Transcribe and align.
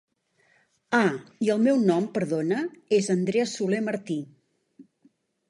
Ah 0.99 1.09
i 1.47 1.51
el 1.55 1.61
meu 1.67 1.77
nom 1.89 2.07
perdona 2.15 2.63
és 3.01 3.11
Andrea 3.17 3.47
Soler 3.53 3.83
Martí. 3.93 4.19